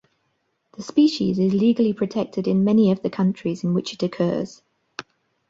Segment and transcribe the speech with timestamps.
[0.75, 4.63] The species is legally protected in many of the countries in which it occurs.